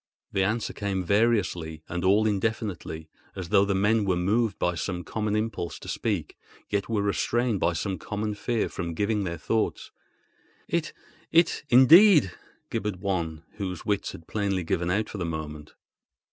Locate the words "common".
5.03-5.35, 7.99-8.33